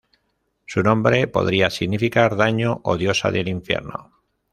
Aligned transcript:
Su 0.65 0.81
nombre 0.81 1.27
podría 1.27 1.69
significar 1.69 2.35
"daño" 2.35 2.81
o 2.85 2.97
"diosa 2.97 3.29
del 3.29 3.49
infierno". 3.49 4.11